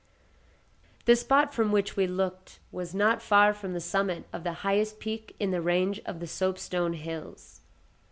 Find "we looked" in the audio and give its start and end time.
1.95-2.57